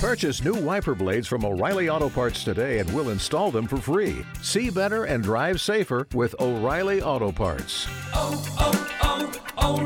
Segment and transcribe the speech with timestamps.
[0.00, 4.24] Purchase new wiper blades from O'Reilly Auto Parts today and we'll install them for free.
[4.40, 7.86] See better and drive safer with O'Reilly Auto Parts.
[8.14, 9.78] oh, oh, oh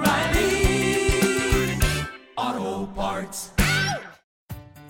[2.36, 3.50] O'Reilly Auto Parts.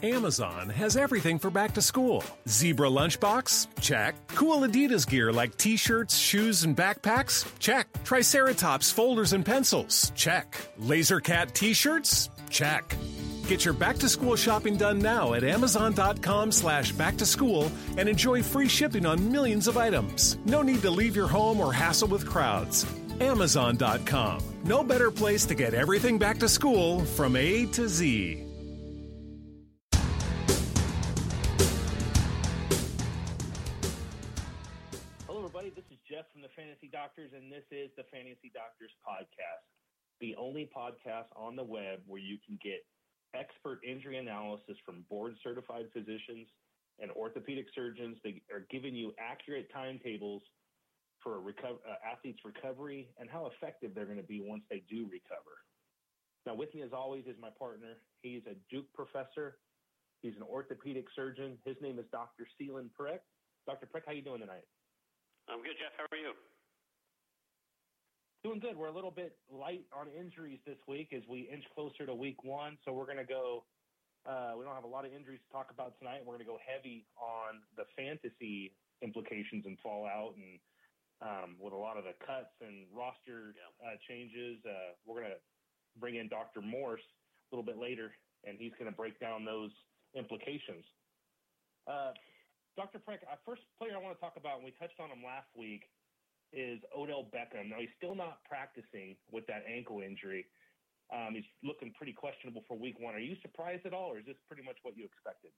[0.03, 2.23] Amazon has everything for back to school.
[2.47, 3.69] Zebra lunchbox?
[3.81, 4.17] Check.
[4.29, 7.51] Cool Adidas gear like t shirts, shoes, and backpacks?
[7.59, 7.89] Check.
[8.05, 10.13] Triceratops folders and pencils?
[10.15, 10.55] Check.
[10.77, 12.29] Laser Cat t shirts?
[12.51, 12.95] Check.
[13.47, 18.09] Get your back to school shopping done now at Amazon.com slash back to school and
[18.09, 20.39] enjoy free shipping on millions of items.
[20.47, 22.87] No need to leave your home or hassle with crowds.
[23.21, 24.43] Amazon.com.
[24.65, 28.43] No better place to get everything back to school from A to Z.
[35.27, 35.71] Hello, everybody.
[35.77, 39.69] This is Jeff from the Fantasy Doctors, and this is the Fantasy Doctors Podcast,
[40.21, 42.85] the only podcast on the web where you can get
[43.35, 46.49] expert injury analysis from board certified physicians
[47.01, 48.17] and orthopedic surgeons.
[48.23, 50.43] They are giving you accurate timetables
[51.23, 55.09] for a uh, athletes' recovery and how effective they're going to be once they do
[55.11, 55.65] recover.
[56.47, 57.97] Now, with me, as always, is my partner.
[58.21, 59.57] He's a Duke professor.
[60.21, 61.57] He's an orthopedic surgeon.
[61.65, 62.47] His name is Dr.
[62.57, 63.25] Selene Parekh.
[63.67, 63.87] Dr.
[63.87, 64.69] Parekh, how you doing tonight?
[65.49, 65.97] I'm good, Jeff.
[65.97, 66.33] How are you?
[68.45, 68.77] Doing good.
[68.77, 72.45] We're a little bit light on injuries this week as we inch closer to week
[72.45, 72.77] one.
[72.85, 73.65] So we're going to go.
[74.29, 76.21] Uh, we don't have a lot of injuries to talk about tonight.
[76.21, 80.61] We're going to go heavy on the fantasy implications and fallout, and
[81.25, 84.61] um, with a lot of the cuts and roster uh, changes.
[84.61, 85.41] Uh, we're going to
[85.97, 86.61] bring in Dr.
[86.61, 88.13] Morse a little bit later,
[88.45, 89.73] and he's going to break down those
[90.13, 90.85] implications.
[91.89, 92.13] Uh,
[92.77, 93.01] Dr.
[93.09, 95.49] Frank, uh, first player I want to talk about, and we touched on him last
[95.57, 95.89] week,
[96.55, 97.75] is Odell Beckham.
[97.75, 100.47] Now, he's still not practicing with that ankle injury.
[101.13, 103.13] Um, he's looking pretty questionable for week one.
[103.13, 105.53] Are you surprised at all, or is this pretty much what you expected?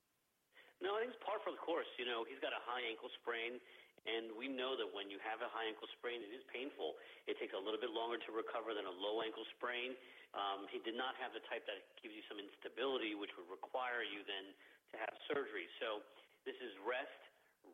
[0.83, 1.89] No, I think it's par for the course.
[1.97, 3.57] You know, he's got a high ankle sprain,
[4.05, 6.99] and we know that when you have a high ankle sprain, it is painful.
[7.25, 9.97] It takes a little bit longer to recover than a low ankle sprain.
[10.37, 14.05] Um, he did not have the type that gives you some instability, which would require
[14.05, 14.53] you then
[14.93, 15.65] to have surgery.
[15.81, 16.05] So
[16.45, 17.23] this is rest,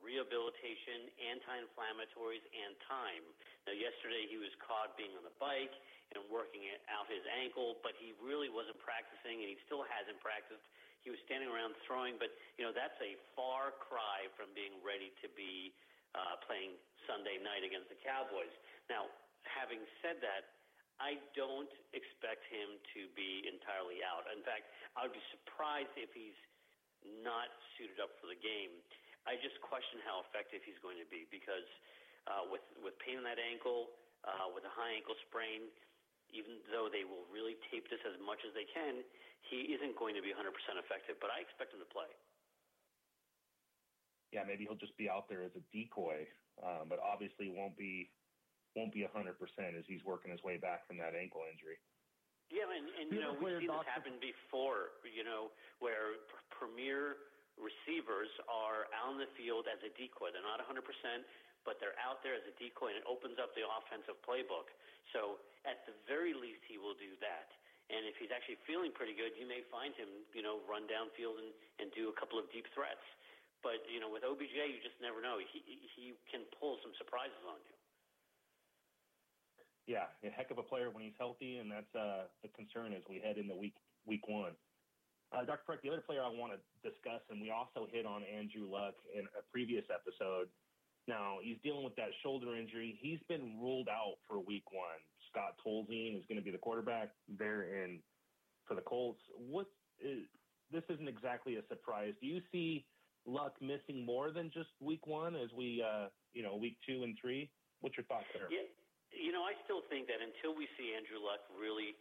[0.00, 3.24] rehabilitation, anti-inflammatories, and time.
[3.68, 5.74] Now, yesterday he was caught being on the bike
[6.16, 10.64] and working out his ankle, but he really wasn't practicing, and he still hasn't practiced.
[11.02, 15.10] He was standing around throwing, but you know that's a far cry from being ready
[15.18, 15.74] to be
[16.14, 16.78] uh, playing
[17.10, 18.52] Sunday night against the Cowboys.
[18.86, 19.10] Now,
[19.42, 20.62] having said that,
[21.02, 24.22] I don't expect him to be entirely out.
[24.30, 26.38] In fact, I would be surprised if he's
[27.26, 28.70] not suited up for the game.
[29.26, 31.66] I just question how effective he's going to be because
[32.26, 33.94] uh, with with pain in that ankle,
[34.26, 35.70] uh, with a high ankle sprain,
[36.30, 39.02] even though they will really tape this as much as they can,
[39.46, 41.18] he isn't going to be 100% effective.
[41.22, 42.10] But I expect him to play.
[44.32, 46.24] Yeah, maybe he'll just be out there as a decoy,
[46.64, 48.08] um, but obviously won't be
[48.72, 49.36] won't be 100%
[49.76, 51.76] as he's working his way back from that ankle injury.
[52.48, 54.96] Yeah, and, and you know we've seen this happen before.
[55.04, 60.32] You know where p- premier receivers are out in the field as a decoy.
[60.32, 60.80] They're not 100%,
[61.62, 64.72] but they're out there as a decoy, and it opens up the offensive playbook.
[65.12, 67.48] So at the very least, he will do that.
[67.92, 71.36] And if he's actually feeling pretty good, you may find him, you know, run downfield
[71.36, 71.50] and,
[71.82, 73.04] and do a couple of deep threats.
[73.62, 75.38] But you know, with OBJ, you just never know.
[75.38, 75.62] He
[75.94, 77.76] he can pull some surprises on you.
[79.86, 83.06] Yeah, a heck of a player when he's healthy, and that's uh, the concern as
[83.06, 84.58] we head into week week one.
[85.32, 85.64] Uh, Dr.
[85.64, 88.94] Frick, the other player I want to discuss, and we also hit on Andrew Luck
[89.16, 90.52] in a previous episode.
[91.08, 93.00] Now he's dealing with that shoulder injury.
[93.00, 95.00] He's been ruled out for week one.
[95.32, 97.98] Scott Tolzien is going to be the quarterback there in
[98.68, 99.20] for the Colts.
[99.34, 99.66] What
[99.98, 100.28] is,
[100.70, 102.12] this isn't exactly a surprise.
[102.20, 102.84] Do you see
[103.24, 107.16] Luck missing more than just week one as we, uh, you know, week two and
[107.16, 107.48] three?
[107.80, 108.46] What's your thoughts there?
[108.52, 108.68] Yeah,
[109.10, 111.96] you know, I still think that until we see Andrew Luck really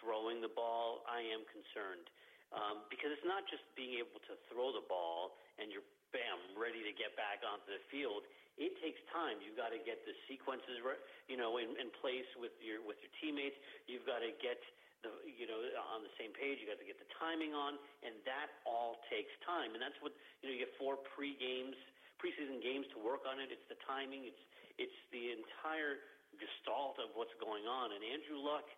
[0.00, 2.08] throwing the ball, I am concerned.
[2.52, 6.84] Um, because it's not just being able to throw the ball and you're bam ready
[6.84, 8.22] to get back onto the field.
[8.60, 9.40] It takes time.
[9.40, 10.84] You've got to get the sequences,
[11.24, 13.56] you know, in, in place with your with your teammates.
[13.88, 14.60] You've got to get
[15.00, 15.56] the you know
[15.96, 16.60] on the same page.
[16.60, 19.72] You got to get the timing on, and that all takes time.
[19.72, 20.12] And that's what
[20.44, 20.52] you know.
[20.52, 21.74] You get four pre games,
[22.20, 23.48] preseason games to work on it.
[23.48, 24.28] It's the timing.
[24.28, 24.44] It's
[24.76, 26.04] it's the entire
[26.36, 27.96] gestalt of what's going on.
[27.96, 28.68] And Andrew Luck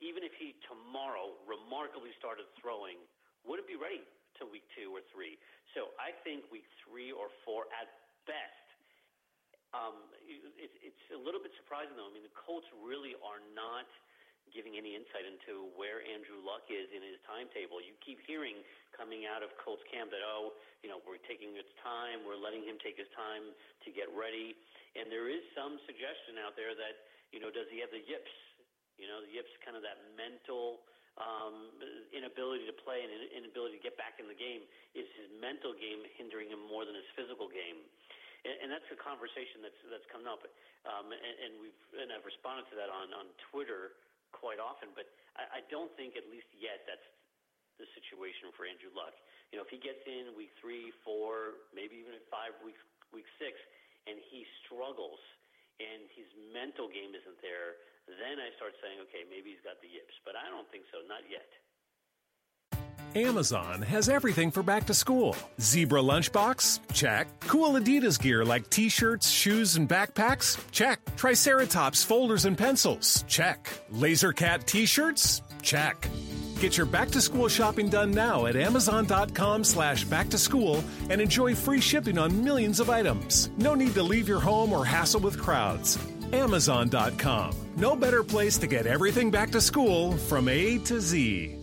[0.00, 2.96] even if he tomorrow remarkably started throwing,
[3.44, 4.02] wouldn't be ready
[4.40, 5.36] to week two or three.
[5.76, 7.88] So I think week three or four at
[8.24, 8.66] best.
[9.70, 12.10] Um, it, it's a little bit surprising though.
[12.10, 13.86] I mean, the Colts really are not
[14.50, 17.78] giving any insight into where Andrew Luck is in his timetable.
[17.78, 18.58] You keep hearing
[18.90, 22.66] coming out of Colts camp that oh, you know, we're taking its time, we're letting
[22.66, 23.54] him take his time
[23.86, 24.58] to get ready,
[24.98, 26.98] and there is some suggestion out there that
[27.30, 28.34] you know, does he have the yips?
[29.00, 30.84] You know, the yips kind of that mental
[31.16, 31.72] um,
[32.12, 34.62] inability to play and inability to get back in the game.
[34.92, 37.80] Is his mental game hindering him more than his physical game?
[38.40, 40.40] And, that's a conversation that's that's come up,
[40.88, 44.00] um, and, and we've and I've responded to that on on Twitter
[44.32, 44.96] quite often.
[44.96, 47.04] But I, I don't think, at least yet, that's
[47.76, 49.12] the situation for Andrew Luck.
[49.52, 52.80] You know, if he gets in week three, four, maybe even five weeks,
[53.12, 53.60] week six,
[54.08, 55.20] and he struggles
[55.80, 57.80] and his mental game isn't there,
[58.18, 60.14] then I start saying, okay, maybe he's got the yips.
[60.24, 61.46] But I don't think so, not yet.
[63.16, 65.34] Amazon has everything for back to school.
[65.60, 66.78] Zebra lunchbox?
[66.92, 67.26] Check.
[67.40, 70.58] Cool Adidas gear like t-shirts, shoes, and backpacks?
[70.70, 71.00] Check.
[71.16, 73.24] Triceratops folders and pencils?
[73.26, 73.68] Check.
[73.90, 75.42] Laser Cat t-shirts?
[75.60, 76.08] Check.
[76.60, 81.20] Get your back to school shopping done now at Amazon.com slash back to school and
[81.20, 83.50] enjoy free shipping on millions of items.
[83.56, 85.98] No need to leave your home or hassle with crowds.
[86.32, 87.54] Amazon.com.
[87.76, 91.60] No better place to get everything back to school from A to Z.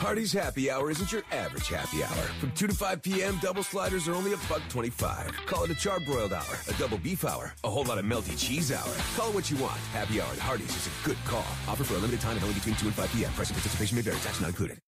[0.00, 2.24] Hardy's Happy Hour isn't your average happy hour.
[2.40, 5.30] From 2 to 5 p.m., double sliders are only a buck 25.
[5.44, 8.72] Call it a charbroiled hour, a double beef hour, a whole lot of melty cheese
[8.72, 8.94] hour.
[9.14, 9.76] Call it what you want.
[9.92, 11.44] Happy Hour at Hardy's is a good call.
[11.68, 13.32] Offer for a limited time and only between 2 and 5 p.m.
[13.34, 14.16] Price and participation may vary.
[14.20, 14.78] Tax not included.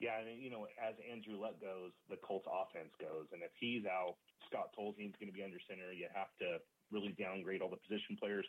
[0.00, 0.31] Yeah, and you know,
[0.82, 4.18] as Andrew Luck goes, the Colts offense goes, and if he's out,
[4.50, 5.94] Scott Tolzien's going to be under center.
[5.94, 6.58] You have to
[6.90, 8.44] really downgrade all the position players.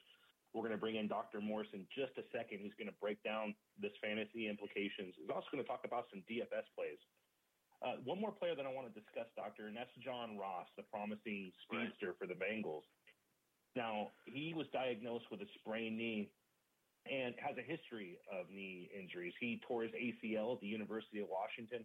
[0.52, 1.42] We're going to bring in Dr.
[1.42, 2.62] Morse in just a second.
[2.62, 5.14] He's going to break down this fantasy implications.
[5.18, 7.02] He's also going to talk about some DFS plays.
[7.82, 10.88] Uh, one more player that I want to discuss, Doctor, and that's John Ross, the
[10.88, 12.86] promising speedster for the Bengals.
[13.76, 16.30] Now, he was diagnosed with a sprained knee
[17.10, 19.34] and has a history of knee injuries.
[19.40, 21.84] He tore his ACL at the University of Washington.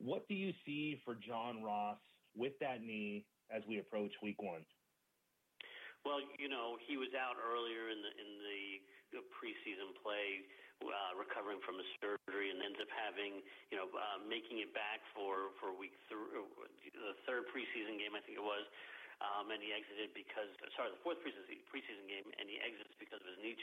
[0.00, 2.00] What do you see for John Ross
[2.32, 4.64] with that knee as we approach week one?
[6.08, 10.48] Well, you know, he was out earlier in the in the preseason play,
[10.80, 15.04] uh, recovering from a surgery, and ends up having, you know, uh, making it back
[15.12, 16.40] for for week three,
[16.96, 18.64] the third preseason game, I think it was
[19.20, 23.20] um, and he exited because sorry, the fourth preseason preseason game, and he exits because
[23.20, 23.56] of his knee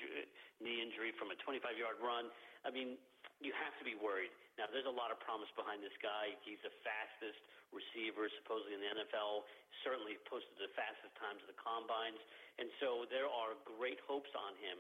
[0.61, 2.29] knee injury from a 25-yard run.
[2.61, 3.01] I mean,
[3.41, 4.33] you have to be worried.
[4.57, 6.33] Now, there's a lot of promise behind this guy.
[6.41, 7.37] He's the fastest
[7.69, 9.45] receiver supposedly in the NFL.
[9.85, 12.17] Certainly posted the fastest times of the combines,
[12.57, 14.77] and so there are great hopes on him.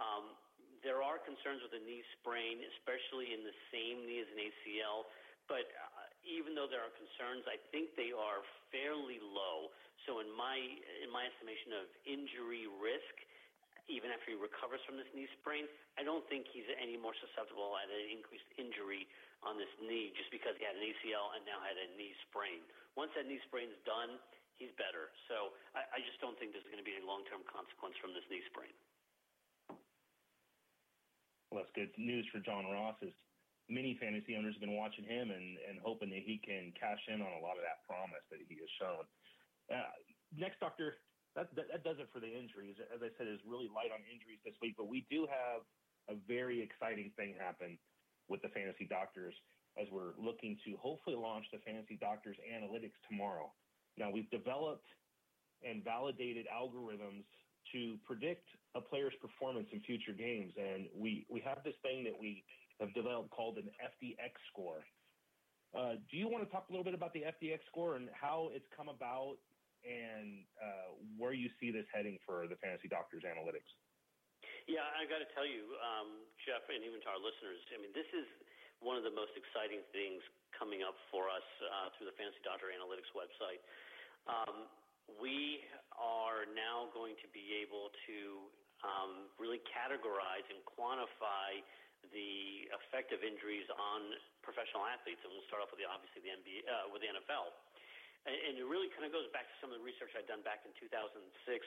[0.00, 0.24] Um,
[0.82, 5.06] there are concerns with a knee sprain, especially in the same knee as an ACL.
[5.46, 8.42] But uh, even though there are concerns, I think they are
[8.74, 9.70] fairly low.
[10.06, 10.58] So in my
[11.02, 13.14] in my estimation of injury risk,
[13.92, 15.68] even after he recovers from this knee sprain,
[16.00, 19.04] I don't think he's any more susceptible at an increased injury
[19.44, 22.64] on this knee just because he had an ACL and now had a knee sprain.
[22.96, 24.16] Once that knee sprain's done,
[24.56, 25.12] he's better.
[25.28, 28.24] So I, I just don't think there's going to be any long-term consequence from this
[28.32, 28.72] knee sprain.
[31.52, 32.96] Well, that's good news for John Ross.
[33.04, 33.12] As
[33.68, 37.20] many fantasy owners have been watching him and, and hoping that he can cash in
[37.20, 39.04] on a lot of that promise that he has shown.
[39.68, 39.92] Uh,
[40.32, 40.96] next, doctor,
[41.36, 42.76] that, that, that does it for the injuries.
[42.92, 45.64] As I said, is really light on injuries this week, but we do have
[46.10, 47.78] a very exciting thing happen
[48.28, 49.34] with the fantasy doctors
[49.80, 53.48] as we're looking to hopefully launch the fantasy doctors analytics tomorrow.
[53.96, 54.86] Now we've developed
[55.64, 57.24] and validated algorithms
[57.72, 62.18] to predict a player's performance in future games, and we we have this thing that
[62.18, 62.44] we
[62.80, 64.84] have developed called an FDX score.
[65.72, 68.50] Uh, do you want to talk a little bit about the FDX score and how
[68.52, 69.36] it's come about
[69.82, 73.68] and uh, where you see this heading for the Fantasy Doctors Analytics.
[74.70, 77.90] Yeah, I got to tell you, um, Jeff, and even to our listeners, I mean,
[77.94, 78.26] this is
[78.78, 80.22] one of the most exciting things
[80.54, 83.62] coming up for us uh, through the Fantasy Doctor Analytics website.
[84.30, 84.70] Um,
[85.18, 85.66] we
[85.98, 88.18] are now going to be able to
[88.86, 91.62] um, really categorize and quantify
[92.10, 96.34] the effect of injuries on professional athletes, and we'll start off with the obviously the
[96.34, 97.54] NBA uh, with the NFL
[98.22, 100.62] and it really kind of goes back to some of the research I'd done back
[100.62, 101.18] in 2006,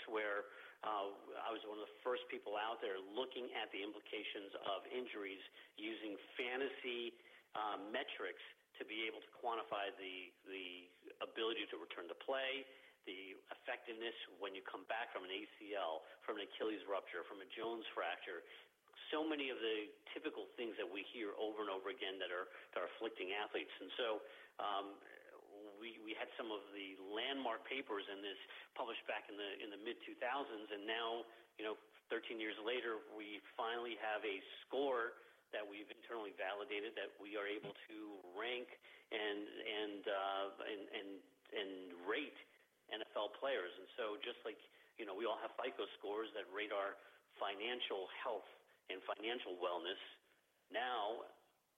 [0.07, 0.47] where
[0.87, 1.11] uh,
[1.43, 5.43] I was one of the first people out there looking at the implications of injuries
[5.75, 7.11] using fantasy
[7.59, 8.43] uh, metrics
[8.79, 10.87] to be able to quantify the the
[11.23, 12.63] ability to return to play,
[13.03, 17.47] the effectiveness when you come back from an ACL, from an Achilles rupture, from a
[17.51, 18.43] Jones fracture.
[19.13, 22.47] So many of the typical things that we hear over and over again that are
[22.71, 24.07] that are afflicting athletes, and so
[24.59, 24.95] um,
[25.85, 28.41] we, we had some of the landmark papers in this
[28.73, 30.17] published back in the in the mid 2000s,
[30.73, 31.21] and now
[31.61, 31.77] you know
[32.09, 35.13] 13 years later we finally have a score
[35.53, 37.97] that we've internally validated that we are able to
[38.33, 38.65] rank
[39.13, 41.09] and and uh, and, and
[41.53, 41.71] and
[42.09, 42.35] rate
[42.89, 43.69] NFL players.
[43.77, 44.57] And so just like
[44.97, 46.97] you know, we all have FICO scores that rate our
[47.37, 48.47] financial health
[48.87, 49.99] and financial wellness.
[50.71, 51.27] Now,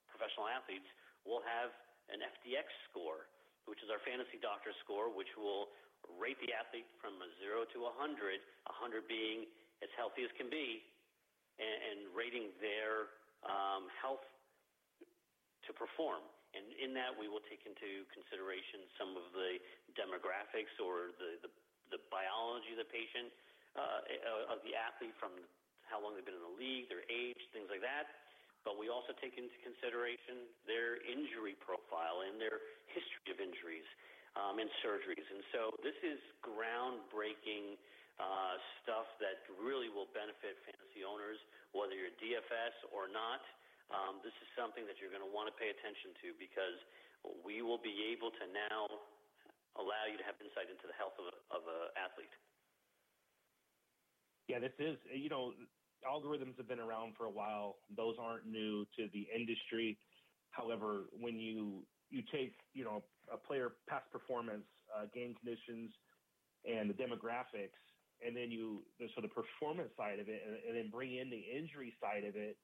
[0.07, 0.85] professional athletes
[1.25, 1.73] will have
[2.13, 3.27] an FDX score,
[3.67, 5.69] which is our fantasy doctor score, which will
[6.15, 9.45] rate the athlete from a zero to a 100, a 100 being
[9.83, 10.81] as healthy as can be,
[11.59, 13.12] and, and rating their
[13.43, 14.24] um, health
[15.67, 16.24] to perform.
[16.55, 19.59] And in that, we will take into consideration some of the
[19.93, 21.51] demographics or the, the,
[21.91, 23.29] the biology of the patient,
[23.75, 25.36] uh, of the athlete from
[25.86, 28.09] how long they've been in the league, their age, things like that.
[28.65, 32.59] But we also take into consideration their injury profile and their
[32.91, 33.87] history of injuries
[34.35, 35.25] um, and surgeries.
[35.29, 37.79] And so this is groundbreaking
[38.17, 41.37] uh, stuff that really will benefit fantasy owners,
[41.73, 43.41] whether you're DFS or not.
[43.87, 46.75] Um, this is something that you're going to want to pay attention to because
[47.45, 48.89] we will be able to now
[49.79, 52.33] allow you to have insight into the health of, an athlete.
[54.49, 55.53] Yeah, this is, you know,
[56.05, 57.77] algorithms have been around for a while.
[57.95, 59.97] Those aren't new to the industry.
[60.51, 65.91] However, when you you take you know a player past performance, uh, game conditions,
[66.65, 67.79] and the demographics,
[68.25, 68.83] and then you
[69.21, 72.57] the performance side of it, and, and then bring in the injury side of it,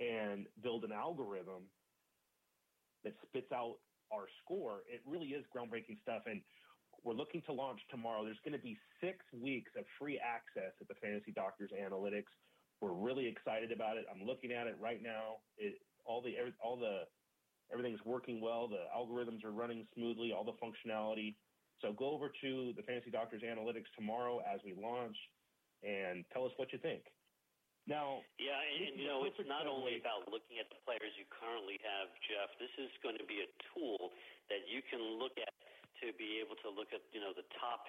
[0.00, 1.66] and build an algorithm
[3.04, 3.76] that spits out
[4.12, 4.82] our score.
[4.90, 6.40] It really is groundbreaking stuff, and
[7.04, 8.24] we're looking to launch tomorrow.
[8.24, 12.30] There's going to be six weeks of free access at the Fantasy Doctors Analytics.
[12.80, 14.06] We're really excited about it.
[14.06, 15.42] I'm looking at it right now.
[15.56, 17.04] It, all the all the
[17.72, 18.68] everything's working well.
[18.68, 20.32] The algorithms are running smoothly.
[20.32, 21.34] All the functionality.
[21.82, 25.16] So go over to the Fantasy Doctors Analytics tomorrow as we launch,
[25.82, 27.06] and tell us what you think.
[27.88, 31.80] Now, yeah, and you know, it's not only about looking at the players you currently
[31.80, 32.52] have, Jeff.
[32.60, 34.12] This is going to be a tool
[34.52, 35.48] that you can look at
[36.04, 37.88] to be able to look at, you know, the top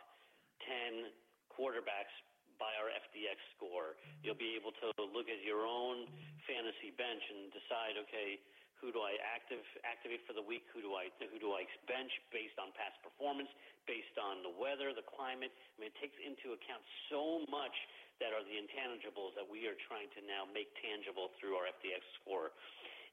[0.64, 1.12] 10
[1.52, 2.16] quarterbacks
[2.60, 3.96] by our FDX score.
[4.22, 6.06] You'll be able to look at your own
[6.46, 8.38] fantasy bench and decide, okay,
[8.80, 10.64] who do I active activate for the week?
[10.72, 13.52] Who do I who do I bench based on past performance,
[13.84, 15.52] based on the weather, the climate?
[15.52, 17.76] I mean, it takes into account so much
[18.24, 22.04] that are the intangibles that we are trying to now make tangible through our FDX
[22.24, 22.52] score.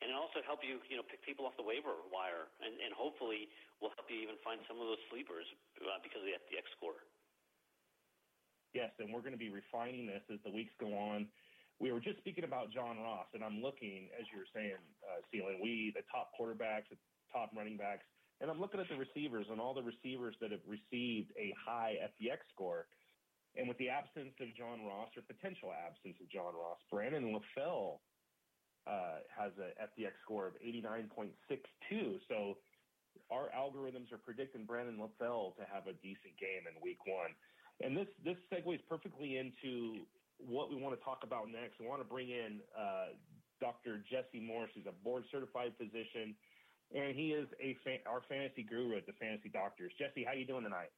[0.02, 2.92] And it also help you, you know, pick people off the waiver wire, and, and
[2.92, 3.48] hopefully
[3.80, 5.46] will help you even find some of those sleepers
[5.80, 7.00] uh, because of the FDX score.
[8.76, 11.32] Yes, and we're going to be refining this as the weeks go on.
[11.80, 15.24] We were just speaking about John Ross, and I'm looking, as you were saying, uh,
[15.32, 17.00] we, the top quarterbacks, the
[17.32, 18.04] top running backs,
[18.40, 21.96] and I'm looking at the receivers and all the receivers that have received a high
[22.20, 22.86] FDX score–
[23.56, 28.04] and with the absence of John Ross or potential absence of John Ross, Brandon LaFell
[28.84, 32.20] uh, has a FDX score of 89.62.
[32.28, 32.60] So
[33.32, 37.32] our algorithms are predicting Brandon LaFell to have a decent game in week one.
[37.80, 40.06] And this, this segues perfectly into
[40.38, 41.78] what we want to talk about next.
[41.80, 43.16] We want to bring in uh,
[43.60, 44.02] Dr.
[44.08, 46.36] Jesse Morse, who's a board certified physician,
[46.94, 49.92] and he is a fa- our fantasy guru at the Fantasy Doctors.
[49.98, 50.92] Jesse, how are you doing tonight?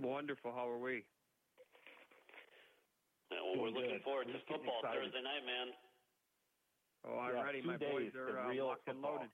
[0.00, 0.52] Wonderful.
[0.52, 1.04] How are we?
[3.30, 5.68] well, we're looking forward to football Thursday night, man.
[7.04, 7.60] Oh, I'm yeah, ready.
[7.60, 9.28] My boys are uh, locked and loaded.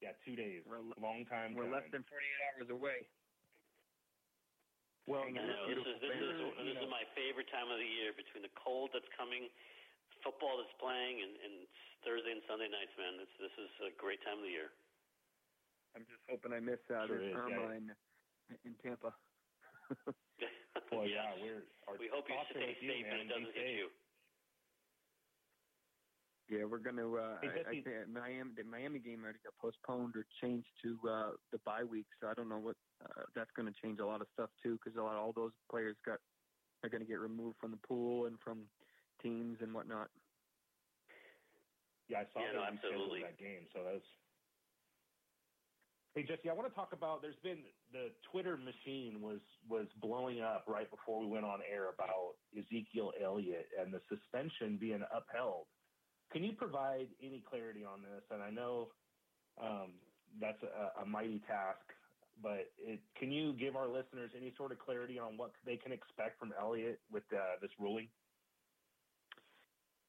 [0.00, 0.62] Yeah, two days.
[0.68, 1.56] We're, Long time.
[1.56, 1.72] We're time.
[1.72, 3.08] less than 48 hours away.
[5.06, 6.34] Well, no, this is this is
[6.66, 9.46] this is my favorite time of the year between the cold that's coming,
[10.26, 11.54] football that's playing, and, and
[12.02, 13.14] Thursday and Sunday nights, man.
[13.22, 14.74] This this is a great time of the year.
[15.94, 17.86] I'm just hoping I miss out sure this is, Irma in,
[18.66, 19.14] in Tampa.
[20.92, 21.66] Well, yeah, we're.
[21.98, 23.88] we hope you stay safe you, and it doesn't hit you.
[26.48, 27.18] Yeah, we're going to.
[27.18, 31.30] Uh, I, I think Miami, the Miami game already got postponed or changed to uh,
[31.50, 34.20] the bye week, so I don't know what uh, that's going to change a lot
[34.20, 36.18] of stuff too, because a lot all those players got
[36.84, 38.62] are going to get removed from the pool and from
[39.22, 40.06] teams and whatnot.
[42.08, 43.26] Yeah, I saw yeah, no, absolutely.
[43.26, 44.06] that game, so that's
[46.16, 47.20] Hey Jesse, I want to talk about.
[47.20, 47.60] There's been
[47.92, 53.12] the Twitter machine was was blowing up right before we went on air about Ezekiel
[53.22, 55.66] Elliott and the suspension being upheld.
[56.32, 58.22] Can you provide any clarity on this?
[58.30, 58.88] And I know
[59.62, 59.92] um,
[60.40, 61.86] that's a, a, mighty task,
[62.42, 65.92] but it, can you give our listeners any sort of clarity on what they can
[65.92, 68.08] expect from Elliott with uh, this ruling?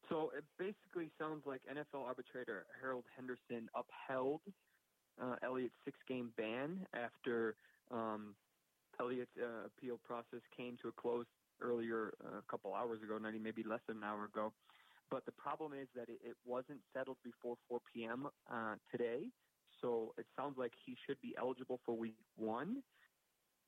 [0.10, 4.42] So it basically sounds like NFL arbitrator Harold Henderson upheld
[5.22, 7.56] uh, Elliott's six-game ban after
[7.92, 8.36] um,
[9.00, 11.26] Elliott's uh, appeal process came to a close
[11.62, 14.54] earlier uh, a couple hours ago, maybe less than an hour ago.
[15.10, 18.28] But the problem is that it, it wasn't settled before 4 p.m.
[18.52, 19.32] Uh, today,
[19.82, 22.84] so it sounds like he should be eligible for week one.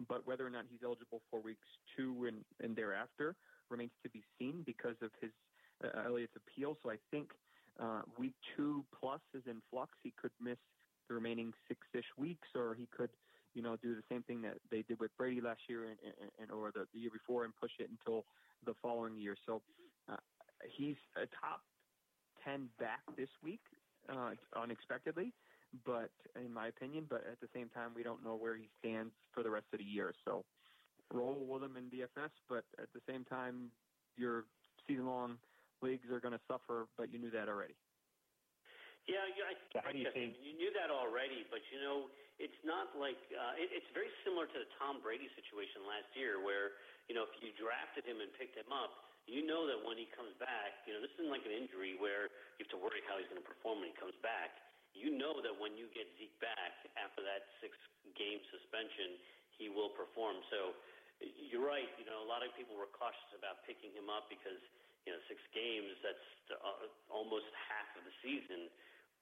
[0.07, 3.35] But whether or not he's eligible for weeks two and, and thereafter
[3.69, 5.31] remains to be seen because of his
[5.83, 6.77] uh, Elliott's appeal.
[6.83, 7.29] So I think
[7.79, 9.91] uh, week two plus is in flux.
[10.03, 10.57] He could miss
[11.07, 13.09] the remaining six-ish weeks, or he could,
[13.53, 15.99] you know, do the same thing that they did with Brady last year and,
[16.39, 18.25] and or the, the year before and push it until
[18.65, 19.35] the following year.
[19.45, 19.61] So
[20.09, 20.17] uh,
[20.75, 21.61] he's a top
[22.43, 23.61] ten back this week,
[24.09, 25.33] uh, unexpectedly
[25.85, 29.13] but in my opinion, but at the same time, we don't know where he stands
[29.33, 30.13] for the rest of the year.
[30.25, 30.45] So
[31.13, 33.69] roll with him in DFS, but at the same time,
[34.17, 34.45] your
[34.87, 35.37] season-long
[35.81, 36.89] leagues are going to suffer.
[36.97, 37.77] But you knew that already.
[39.05, 40.37] Yeah, yeah I, How do you think?
[40.41, 44.45] You knew that already, but you know, it's not like uh, it, it's very similar
[44.45, 46.77] to the Tom Brady situation last year, where
[47.09, 50.09] you know if you drafted him and picked him up, you know that when he
[50.17, 53.21] comes back, you know this isn't like an injury where you have to worry how
[53.21, 54.57] he's going to perform when he comes back
[54.99, 57.75] you know that when you get Zeke back after that six
[58.17, 59.15] game suspension,
[59.55, 60.41] he will perform.
[60.49, 60.73] So
[61.21, 61.89] you're right.
[61.99, 64.59] You know, a lot of people were cautious about picking him up because,
[65.05, 68.71] you know, six games, that's uh, almost half of the season.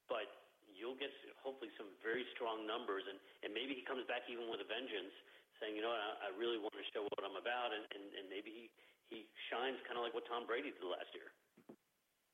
[0.08, 0.30] But
[0.72, 1.12] you'll get
[1.42, 3.04] hopefully some very strong numbers.
[3.10, 5.14] And, and maybe he comes back even with a vengeance
[5.60, 7.74] saying, you know, I, I really want to show what I'm about.
[7.74, 8.64] And, and, and maybe he,
[9.10, 11.30] he shines kind of like what Tom Brady did last year.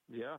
[0.10, 0.36] Yeah.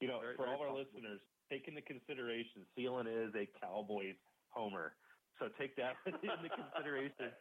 [0.00, 0.82] You know, Very, for very all our possible.
[0.98, 1.20] listeners,
[1.50, 4.18] take into consideration, Selene is a Cowboys
[4.50, 4.94] homer.
[5.38, 7.30] So take that into consideration.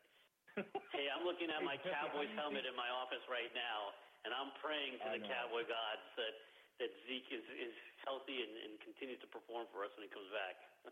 [0.92, 3.48] Hey, I'm looking at my Hey, Jesse, how do Cowboys helmet in my office right
[3.56, 3.96] now,
[4.28, 5.32] and I'm praying to I the know.
[5.32, 6.36] Cowboy gods that
[6.84, 7.72] that Zeke is is
[8.04, 10.60] healthy and, and continues to perform for us when he comes back.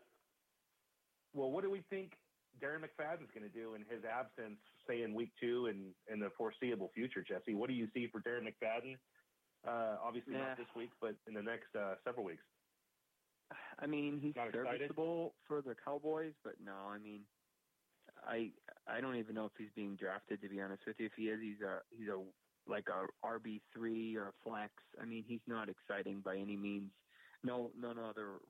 [1.36, 2.16] Well, what do we think
[2.58, 6.30] Darren McFadden's going to do in his absence, say in week two and in the
[6.36, 7.54] foreseeable future, Jesse?
[7.54, 9.00] What do you see for Darren McFadden?
[9.62, 10.48] Uh, obviously Yeah.
[10.48, 12.42] not this week, but in the next uh, several weeks.
[13.78, 14.80] I mean, he's Not excited?
[14.80, 17.26] serviceable for the Cowboys, but no, I mean,
[18.16, 18.54] I
[18.86, 20.40] I don't even know if he's being drafted.
[20.40, 22.32] To be honest with you, if he is, he's a he's a
[22.66, 24.74] like a RB three or a flex.
[25.00, 26.92] I mean, he's not exciting by any means.
[27.42, 28.40] No, none other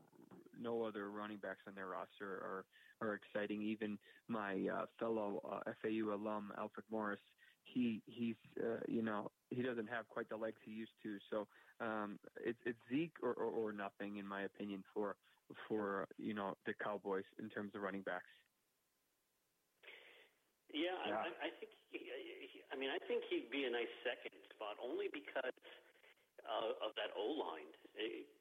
[0.52, 2.66] no other running backs on their roster are
[3.00, 3.62] are exciting.
[3.62, 7.20] Even my uh, fellow uh, FAU alum Alfred Morris,
[7.64, 11.18] he he's uh, you know he doesn't have quite the legs he used to.
[11.30, 11.48] So
[11.80, 15.16] um, it's it's Zeke or, or, or nothing in my opinion for
[15.68, 18.30] for you know the Cowboys in terms of running backs.
[20.72, 21.22] Yeah, Yeah.
[21.22, 21.72] I, I think.
[21.90, 25.52] He, he- I mean, I think he'd be a nice second spot only because
[26.50, 27.70] uh, of that O line,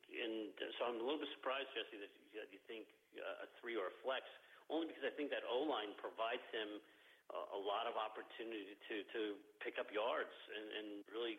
[0.09, 0.49] and
[0.81, 3.95] so I'm a little bit surprised, Jesse, that you, think uh, a three or a
[4.01, 4.25] flex.
[4.69, 6.81] Only because I think that O line provides him
[7.33, 9.21] a, a lot of opportunity to to
[9.61, 11.37] pick up yards and, and really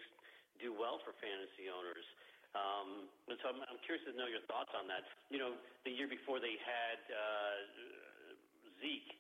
[0.59, 2.07] do well for fantasy owners.
[2.51, 5.07] Um, and so I'm, I'm curious to know your thoughts on that.
[5.31, 5.55] You know,
[5.87, 7.57] the year before they had uh,
[8.83, 9.20] Zeke,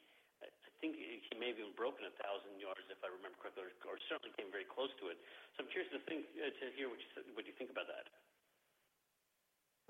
[0.80, 3.96] think he may have even broken a thousand yards, if I remember correctly, or, or
[4.08, 5.20] certainly came very close to it.
[5.54, 8.08] So I'm curious to think uh, to hear what you what you think about that.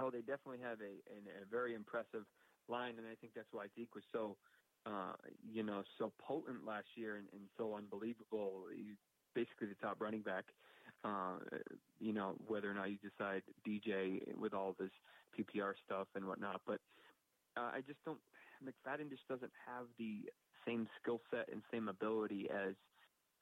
[0.03, 2.25] Oh, they definitely have a, a, a very impressive
[2.69, 4.37] line, and I think that's why Zeke was so,
[4.89, 5.13] uh,
[5.45, 8.73] you know, so potent last year and, and so unbelievable.
[8.73, 8.97] He's
[9.35, 10.45] basically the top running back.
[11.05, 11.41] Uh,
[11.99, 14.93] you know, whether or not you decide DJ with all of his
[15.33, 16.81] PPR stuff and whatnot, but
[17.57, 18.19] uh, I just don't.
[18.61, 20.29] McFadden just doesn't have the
[20.67, 22.75] same skill set and same ability as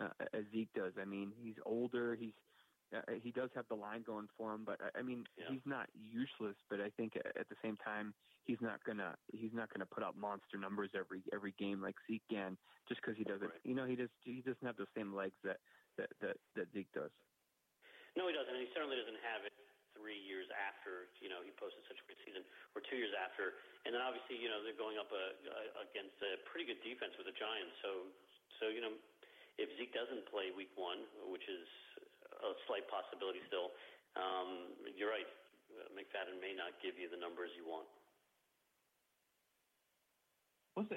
[0.01, 0.93] uh, as Zeke does.
[1.01, 2.15] I mean, he's older.
[2.15, 2.33] He's
[2.95, 5.51] uh, he does have the line going for him, but I- I mean, Yeah.
[5.51, 6.57] he's not useless.
[6.71, 10.15] But I think at the same time, he's not gonna he's not gonna put up
[10.17, 12.57] monster numbers every every game like Zeke can,
[12.89, 13.51] just because he doesn't.
[13.51, 13.61] Right.
[13.65, 15.59] You know, he just he doesn't have the same legs that
[15.99, 17.11] that that, that Zeke does.
[18.17, 19.53] No, he doesn't, and he certainly doesn't have it
[19.99, 23.59] three years after you know he posted such a great season, or two years after,
[23.83, 27.13] and then obviously you know they're going up uh uh against a pretty good defense
[27.19, 27.75] with the Giants.
[27.83, 28.07] So,
[28.63, 28.95] so you know,
[29.59, 31.67] if Zeke doesn't play Week One, which is
[32.39, 33.75] a slight possibility still,
[34.15, 35.27] um, you're right.
[35.93, 37.87] McFadden may not give you the numbers you want.
[40.79, 40.95] What's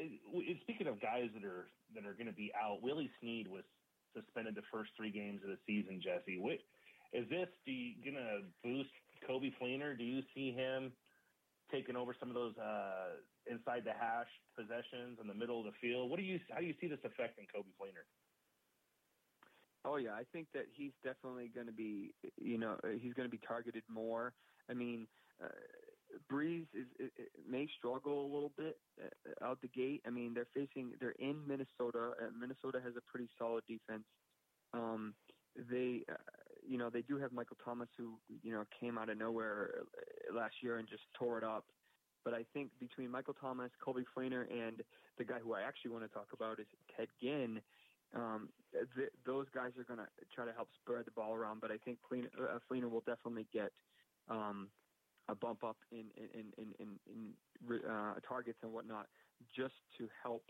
[0.62, 3.66] speaking of guys that are that are going to be out, Willie Snead was
[4.14, 5.98] suspended the first three games of the season.
[5.98, 6.62] Jesse, what,
[7.14, 8.90] is this going to boost
[9.28, 9.98] Coby Fleener?
[9.98, 10.92] Do you see him
[11.72, 13.20] taking over some of those uh,
[13.50, 16.10] inside the hash possessions in the middle of the field?
[16.10, 18.06] What do you how do you see this affecting Coby Fleener?
[19.84, 23.32] Oh yeah, I think that he's definitely going to be, you know, he's going to
[23.32, 24.34] be targeted more.
[24.70, 25.08] I mean,
[25.44, 25.48] uh,
[26.32, 30.02] Brees is it, it may struggle a little bit uh, out the gate.
[30.06, 32.12] I mean, they're facing, they're in Minnesota.
[32.22, 34.04] Uh, Minnesota has a pretty solid defense.
[34.74, 35.16] Um,
[35.56, 36.14] they, uh,
[36.66, 40.36] you know, they do have Michael Thomas, who you know came out of nowhere uh,
[40.36, 41.66] last year and just tore it up.
[42.24, 44.84] But I think between Michael Thomas, Coby Fleener, and
[45.18, 47.62] the guy who I actually want to talk about is Ted Ginn,
[48.14, 48.50] um,
[48.96, 51.62] th- those guys are going to try to help spread the ball around.
[51.62, 53.72] But I think Fleener, uh, will definitely get
[54.30, 54.70] um,
[55.30, 57.34] a bump up in in in in, in
[57.90, 59.08] uh, targets and whatnot,
[59.56, 60.44] just to help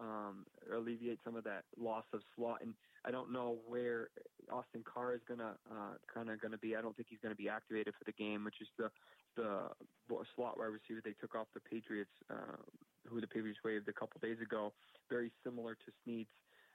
[0.00, 2.58] um, alleviate some of that loss of slot.
[2.62, 2.74] And
[3.04, 4.08] I don't know where
[4.50, 6.76] Austin Carr is gonna uh, kind of gonna be.
[6.76, 8.90] I don't think he's gonna be activated for the game, which is the
[9.36, 9.68] the
[10.36, 12.60] slot wide receiver they took off the Patriots, uh,
[13.08, 14.72] who the Patriots waived a couple days ago.
[15.08, 16.28] Very similar to Snead's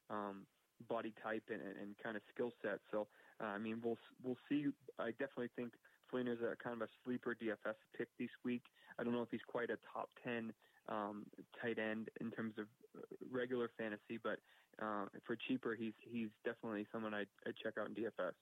[0.10, 0.46] um,
[0.90, 2.80] body type and, and, and kind of skill set.
[2.92, 3.08] So
[3.42, 4.68] uh, I mean, we'll we'll see.
[5.00, 5.74] I definitely think
[6.12, 8.64] Fleener's a kind of a sleeper DFS pick this week.
[9.00, 10.54] I don't know if he's quite a top ten
[10.90, 11.26] um,
[11.62, 12.66] tight end in terms of
[12.98, 14.40] uh, regular fantasy, but
[14.82, 18.34] uh, for cheaper, he's he's definitely someone I'd, I'd check out in DFS.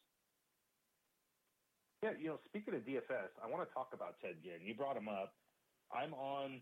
[2.04, 4.66] Yeah, you know, speaking of DFS, I want to talk about Ted Ginn.
[4.66, 5.34] You brought him up.
[5.92, 6.62] I'm on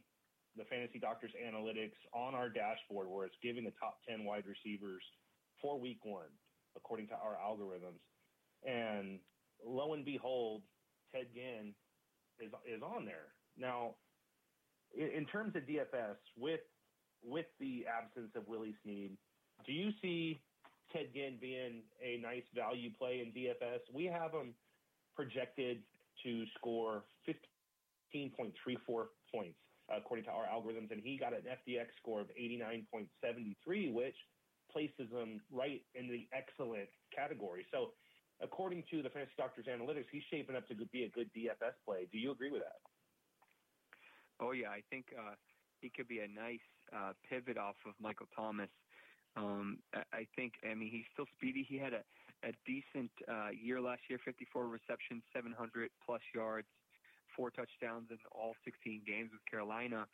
[0.55, 5.03] the Fantasy Doctors Analytics on our dashboard where it's giving the top 10 wide receivers
[5.61, 6.29] for week one,
[6.75, 7.99] according to our algorithms.
[8.63, 9.19] And
[9.65, 10.61] lo and behold,
[11.13, 11.73] Ted Ginn
[12.39, 13.33] is, is on there.
[13.57, 13.95] Now,
[14.93, 16.61] in, in terms of DFS, with
[17.23, 19.11] with the absence of Willie Snead,
[19.65, 20.41] do you see
[20.91, 23.79] Ted Ginn being a nice value play in DFS?
[23.93, 24.53] We have him
[25.15, 25.83] projected
[26.23, 27.03] to score
[28.13, 28.51] 15.34
[29.33, 29.57] points
[29.89, 34.15] according to our algorithms, and he got an FDX score of 89.73, which
[34.71, 37.65] places him right in the excellent category.
[37.71, 37.91] So,
[38.41, 42.07] according to the Fantasy Doctors Analytics, he's shaping up to be a good DFS play.
[42.11, 42.79] Do you agree with that?
[44.39, 45.35] Oh yeah, I think uh,
[45.81, 46.63] he could be a nice
[46.95, 48.69] uh, pivot off of Michael Thomas.
[49.35, 49.79] Um,
[50.13, 51.65] I think, I mean, he's still speedy.
[51.67, 52.03] He had a,
[52.45, 56.67] a decent uh, year last year 54 receptions, 700 plus yards,
[57.35, 60.05] four touchdowns in all 16 games with Carolina.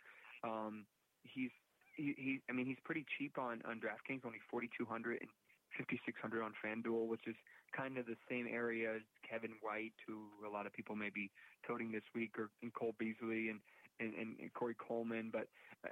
[0.43, 0.85] Um,
[1.23, 1.51] he's,
[1.95, 5.29] he, he, I mean, he's pretty cheap on, on DraftKings, only 4,200 and
[5.75, 7.35] 5,600 on FanDuel, which is
[7.75, 11.29] kind of the same area as Kevin White, who a lot of people may be
[11.67, 13.59] toting this week, or and Cole Beasley and
[13.99, 15.29] and, and, and Corey Coleman.
[15.31, 15.47] But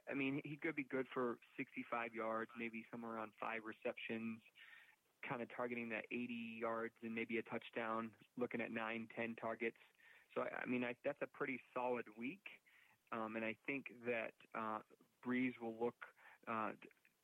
[0.09, 4.39] I mean, he could be good for 65 yards, maybe somewhere around five receptions,
[5.27, 9.77] kind of targeting that 80 yards and maybe a touchdown, looking at nine, 10 targets.
[10.35, 12.45] So I mean, I, that's a pretty solid week,
[13.11, 14.79] um, and I think that uh,
[15.25, 15.95] Brees will look
[16.47, 16.71] uh,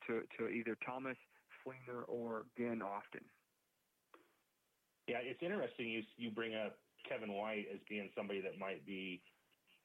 [0.08, 1.16] to to either Thomas,
[1.62, 3.22] Fleener, or Ginn often.
[5.06, 9.22] Yeah, it's interesting you you bring up Kevin White as being somebody that might be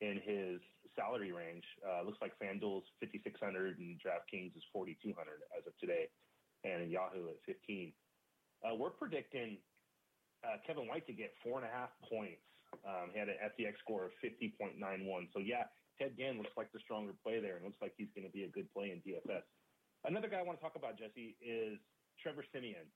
[0.02, 0.60] in his
[0.96, 1.64] salary range.
[1.84, 5.16] Uh, looks like FanDuel's 5,600 and DraftKings is 4,200
[5.58, 6.08] as of today,
[6.64, 7.92] and Yahoo at 15.
[8.64, 9.58] Uh, we're predicting
[10.44, 12.44] uh, Kevin White to get four and a half points.
[12.86, 14.80] Um, he had an FDX score of 50.91.
[15.34, 18.28] So yeah, Ted Ginn looks like the stronger play there, and looks like he's going
[18.28, 19.44] to be a good play in DFS.
[20.06, 21.76] Another guy I want to talk about, Jesse, is
[22.24, 22.88] Trevor Siemian.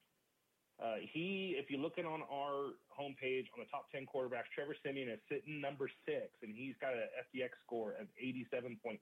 [0.82, 5.10] Uh, he, if you're looking on our homepage on the top 10 quarterbacks, Trevor Siemian
[5.10, 8.98] is sitting number six, and he's got an FDX score of 87.36.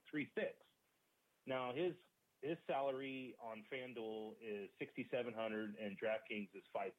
[1.48, 1.94] Now, his
[2.42, 6.98] his salary on FanDuel is 6,700 and DraftKings is 5,000.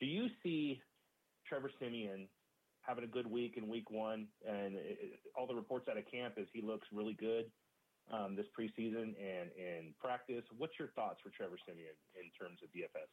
[0.00, 0.82] Do you see
[1.46, 2.26] Trevor Siemian
[2.80, 4.26] having a good week in week one?
[4.42, 7.46] And it, it, all the reports out of camp is he looks really good
[8.12, 10.42] um, this preseason and in practice.
[10.58, 13.06] What's your thoughts for Trevor Siemian in terms of DFS?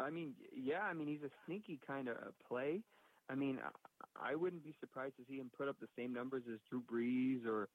[0.00, 2.80] I mean, yeah, I mean he's a sneaky kind of play.
[3.28, 3.58] I mean,
[4.20, 7.46] I wouldn't be surprised to see him put up the same numbers as Drew Brees
[7.46, 7.68] or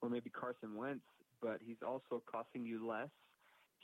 [0.00, 1.04] or maybe Carson Wentz,
[1.40, 3.10] but he's also costing you less.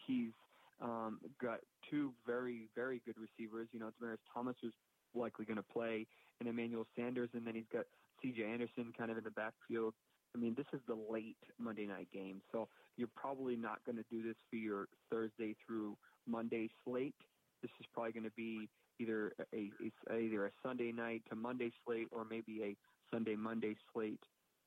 [0.07, 0.33] He's
[0.81, 3.69] um, got two very very good receivers.
[3.73, 4.73] You know, Demaryius Thomas is
[5.15, 6.07] likely going to play,
[6.41, 7.85] and Emmanuel Sanders, and then he's got
[8.23, 8.43] C.J.
[8.45, 9.95] Anderson kind of in the backfield.
[10.35, 14.05] I mean, this is the late Monday night game, so you're probably not going to
[14.11, 17.15] do this for your Thursday through Monday slate
[17.63, 18.69] this is probably going to be
[19.01, 19.71] either a,
[20.11, 22.77] a either a Sunday night to Monday slate or maybe a
[23.13, 24.23] Sunday Monday slate.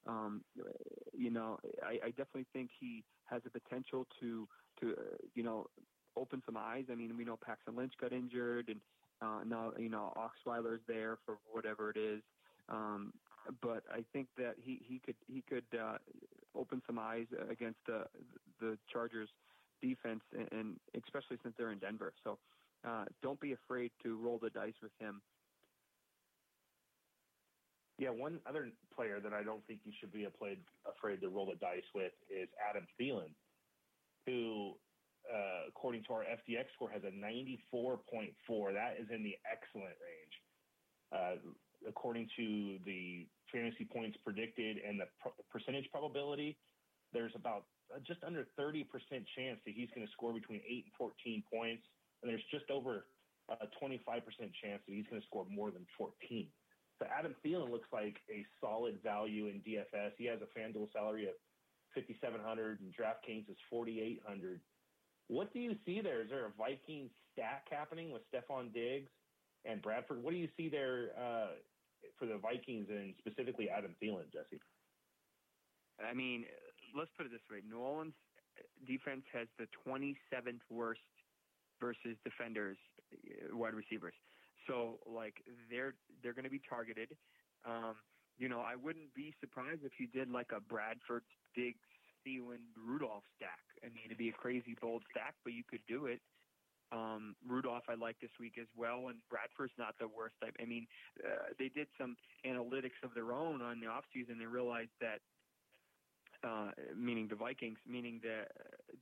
[0.07, 0.41] Um,
[1.13, 4.47] you know, I, I definitely think he has the potential to
[4.79, 5.67] to uh, you know
[6.17, 6.85] open some eyes.
[6.91, 8.79] I mean, we know Paxton Lynch got injured, and
[9.21, 12.21] uh, now you know Osweiler's there for whatever it is.
[12.69, 13.13] Um,
[13.61, 15.97] but I think that he he could he could uh,
[16.55, 18.05] open some eyes against the
[18.59, 19.29] the Chargers
[19.81, 22.13] defense, and, and especially since they're in Denver.
[22.23, 22.37] So
[22.83, 25.21] uh, don't be afraid to roll the dice with him.
[27.97, 30.57] Yeah, one other player that I don't think you should be afraid
[31.21, 33.35] to roll the dice with is Adam Thielen,
[34.25, 34.73] who
[35.29, 38.73] uh, according to our FDX score, has a 94.4.
[38.73, 40.35] That is in the excellent range.
[41.11, 41.35] Uh,
[41.87, 45.05] according to the fantasy points predicted and the
[45.49, 46.57] percentage probability,
[47.13, 48.85] there's about uh, just under 30%
[49.35, 51.83] chance that he's going to score between 8 and 14 points.
[52.21, 53.05] And there's just over
[53.49, 53.97] a 25%
[54.61, 56.47] chance that he's going to score more than 14.
[56.99, 60.11] So Adam Thielen looks like a solid value in DFS.
[60.17, 61.33] He has a FanDuel salary of
[61.95, 64.61] 5,700 and DraftKings is 4,800.
[65.27, 66.21] What do you see there?
[66.21, 69.09] Is there a Viking stack happening with Stefon Diggs
[69.65, 70.21] and Bradford?
[70.23, 71.57] What do you see there uh,
[72.19, 74.61] for the Vikings and specifically Adam Thielen, Jesse?
[75.99, 76.45] I mean,
[76.97, 78.13] let's put it this way: New Orleans
[78.87, 81.01] defense has the 27th worst
[81.81, 82.77] versus defenders,
[83.11, 84.13] uh, wide receivers.
[84.67, 87.09] So like they're they're going to be targeted.
[87.65, 87.95] Um,
[88.37, 91.23] you know, I wouldn't be surprised if you did like a Bradford,
[91.55, 91.81] Diggs,
[92.25, 93.65] Thielen, Rudolph stack.
[93.83, 96.21] I mean, it'd be a crazy bold stack, but you could do it.
[96.91, 100.35] Um, Rudolph, I like this week as well, and Bradford's not the worst.
[100.43, 100.87] I, I mean,
[101.23, 104.37] uh, they did some analytics of their own on the offseason.
[104.39, 105.19] They realized that,
[106.43, 108.51] uh, meaning the Vikings, meaning that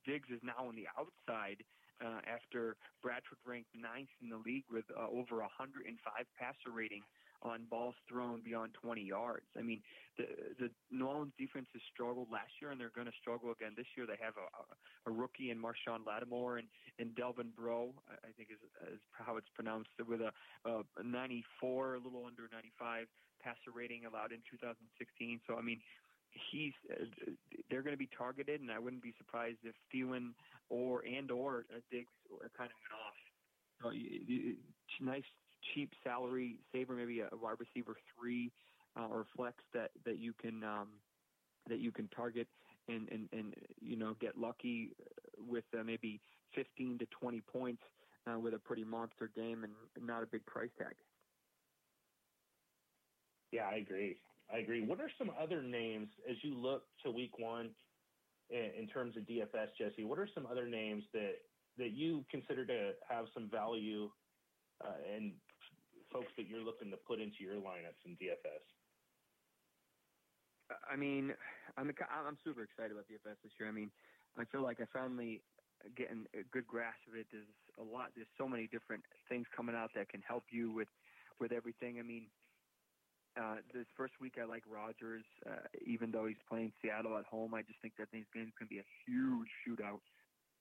[0.06, 1.64] Diggs is now on the outside
[2.04, 5.86] uh, after Bradford ranked ninth in the league with uh, over 105
[6.38, 7.04] passer rating
[7.42, 9.48] on balls thrown beyond 20 yards.
[9.58, 9.82] I mean,
[10.18, 10.26] the
[10.60, 13.88] the New Orleans defense has struggled last year, and they're going to struggle again this
[13.96, 14.06] year.
[14.06, 14.64] They have a, a,
[15.08, 16.68] a rookie in Marshon Lattimore and,
[17.00, 18.60] and Delvin Breaux, I think is,
[18.92, 20.32] is how it's pronounced, with a,
[20.68, 23.08] a 94, a little under 95
[23.40, 25.40] passer rating allowed in 2016.
[25.48, 25.80] So, I mean,
[26.52, 27.06] he's uh,
[27.70, 30.36] they're going to be targeted, and I wouldn't be surprised if Thielen
[30.70, 32.12] or and or uh, Diggs
[32.58, 33.18] kind of went off.
[33.82, 34.56] So, you, you,
[35.02, 35.24] nice
[35.74, 38.52] cheap salary saver, maybe a wide receiver three
[38.98, 40.88] uh, or flex that that you can um,
[41.68, 42.48] that you can target
[42.88, 44.92] and, and and you know get lucky
[45.38, 46.20] with uh, maybe
[46.56, 47.82] 15 to 20 points
[48.28, 49.74] uh, with a pretty monster game and
[50.06, 50.96] not a big price tag.
[53.52, 54.18] Yeah, I agree.
[54.54, 54.86] I agree.
[54.86, 57.70] What are some other names as you look to Week One
[58.50, 60.04] in, terms of DFS, Jesse?
[60.04, 61.36] What are some other names that
[61.78, 64.10] that you consider to have some value
[64.84, 65.32] uh, and
[66.12, 68.66] folks that you're looking to put into your lineups in DFS?
[70.92, 71.34] I mean,
[71.78, 73.70] I'm I'm super excited about DFS this year.
[73.70, 73.92] I mean,
[74.38, 75.42] I feel like I finally
[75.96, 77.28] getting a good grasp of it.
[77.32, 77.48] There's
[77.80, 78.12] a lot.
[78.16, 80.90] There's so many different things coming out that can help you with
[81.40, 82.00] with everything.
[82.00, 82.28] I mean,
[83.40, 87.54] uh, this first week I like Rodgers, uh, even though he's playing Seattle at home.
[87.54, 90.04] I just think that these games can be a huge shootout.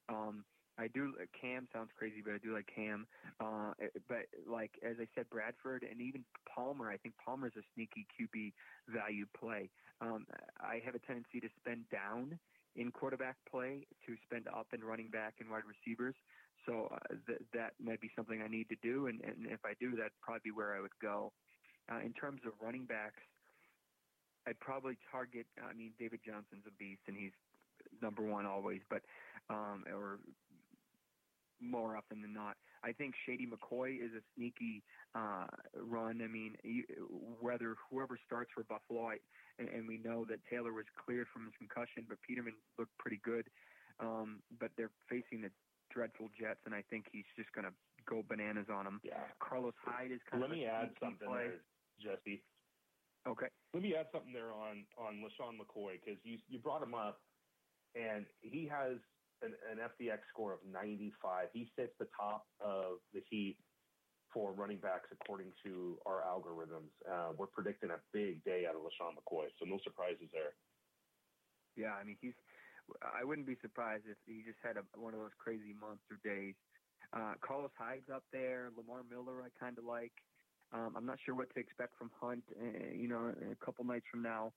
[0.09, 0.45] Um,
[0.79, 1.13] I do.
[1.39, 3.07] Cam sounds crazy, but I do like Cam.
[3.41, 6.89] Uh, eh, but like as I said, Bradford and even Palmer.
[6.89, 8.53] I think Palmer's a sneaky QB
[8.89, 9.71] value play.
[10.01, 10.27] Um,
[10.61, 12.39] I have a tendency to spend down
[12.77, 16.15] in quarterback play to spend up in running back and wide receivers.
[16.65, 19.75] So uh, th- that might be something I need to do, and, and if I
[19.81, 21.33] do, that'd probably be where I would go.
[21.91, 23.23] Uh, in terms of running backs,
[24.47, 25.47] I'd probably target.
[25.59, 27.33] I mean, David Johnson's a beast, and he's
[28.03, 29.03] number one always, but
[29.51, 30.19] um, or
[31.61, 32.57] more often than not.
[32.85, 34.83] I think Shady McCoy is a sneaky
[35.15, 36.21] uh, run.
[36.23, 36.55] I mean,
[37.41, 39.17] whether whoever starts for Buffalo, I,
[39.59, 43.21] and, and we know that Taylor was cleared from his concussion, but Peterman looked pretty
[43.25, 43.47] good.
[43.99, 45.51] Um, but they're facing the
[45.91, 47.75] dreadful Jets, and I think he's just going to
[48.07, 49.01] go bananas on them.
[49.03, 49.27] Yeah.
[49.43, 50.57] Carlos Hyde is kind Let of.
[50.57, 51.59] me add something there,
[52.01, 52.43] Jesse.
[53.27, 53.49] Okay.
[53.75, 57.21] Let me add something there on on LeSean McCoy because you you brought him up,
[57.95, 58.97] and he has
[59.43, 61.49] an, an FDX score of 95.
[61.53, 63.59] He sits the top of the heat
[64.33, 66.93] for running backs according to our algorithms.
[67.09, 70.57] Uh, we're predicting a big day out of LeSean McCoy, so no surprises there.
[71.77, 72.35] Yeah, I mean he's.
[73.03, 76.55] I wouldn't be surprised if he just had a, one of those crazy monster days.
[77.13, 78.71] Uh, Carlos Hyde's up there.
[78.77, 80.13] Lamar Miller, I kind of like.
[80.73, 82.45] Um, I'm not sure what to expect from Hunt.
[82.61, 84.53] Uh, you know, a couple nights from now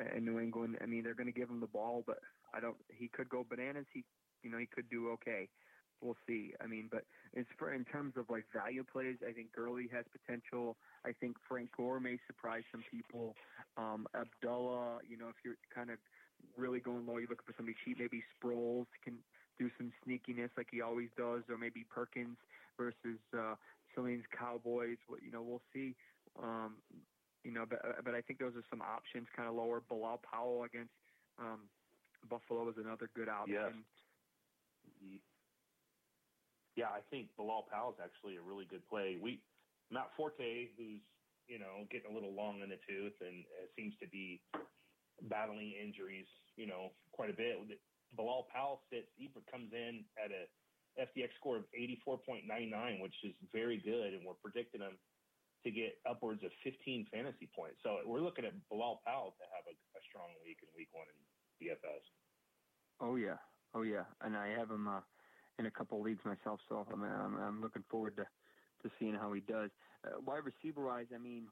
[0.00, 0.78] uh, in New England.
[0.82, 2.18] I mean, they're going to give him the ball, but
[2.54, 2.76] I don't.
[2.88, 3.86] He could go bananas.
[3.92, 4.04] He
[4.42, 5.48] you know, he could do okay.
[6.00, 6.52] We'll see.
[6.62, 7.02] I mean, but
[7.32, 10.76] it's for in terms of like value plays, I think Gurley has potential.
[11.04, 13.34] I think Frank Gore may surprise some people.
[13.76, 15.96] Um, Abdullah, you know, if you're kind of
[16.56, 17.98] really going low, you're looking for somebody cheap.
[17.98, 19.18] Maybe Sproles can
[19.58, 22.36] do some sneakiness like he always does, or maybe Perkins
[22.76, 23.56] versus uh,
[23.96, 24.98] Selene's Cowboys.
[25.24, 25.96] You know, we'll see.
[26.40, 26.76] Um,
[27.42, 29.82] you know, but but I think those are some options, kind of lower.
[29.88, 30.92] Bilal Powell against
[31.38, 31.70] um,
[32.28, 33.86] Buffalo is another good option.
[35.00, 35.20] Yes.
[36.76, 39.16] Yeah, I think Bilal Powell is actually a really good play.
[39.16, 39.40] We
[39.90, 41.00] Matt Forte, who's
[41.48, 44.42] you know getting a little long in the tooth and uh, seems to be
[45.30, 47.56] battling injuries, you know, quite a bit.
[48.14, 50.44] Bilal Powell sits, he comes in at a
[50.98, 54.98] FDX score of 84.99, which is very good, and we're predicting him
[55.64, 57.76] to get upwards of 15 fantasy points.
[57.82, 61.06] So we're looking at Bilal Powell to have a, a strong week in week one
[61.10, 61.18] in
[61.66, 62.04] DFS.
[63.00, 63.36] Oh yeah,
[63.74, 65.00] oh yeah, and I have him uh,
[65.58, 68.24] in a couple leagues myself, so I'm, I'm, I'm looking forward to
[68.82, 69.70] to seeing how he does.
[70.04, 71.46] Uh, wide receiver wise, I mean,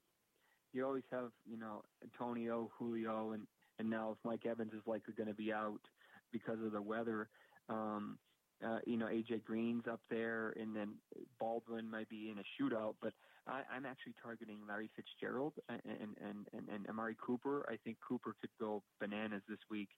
[0.72, 3.46] you always have you know Antonio, Julio, and
[3.78, 5.80] and now if Mike Evans is likely going to be out
[6.32, 7.28] because of the weather,
[7.68, 8.18] um,
[8.64, 10.94] uh, you know AJ Green's up there, and then
[11.40, 12.94] Baldwin might be in a shootout.
[13.00, 13.12] But
[13.46, 17.66] I, I'm actually targeting Larry Fitzgerald and and, and and Amari Cooper.
[17.68, 19.88] I think Cooper could go bananas this week.